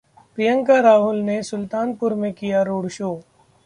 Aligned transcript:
प्रियंका-राहुल 0.37 1.19
ने 1.21 1.41
सुल्तानपुर 1.43 2.13
में 2.15 2.31
किया 2.33 2.61
रोड-शो 2.63 3.15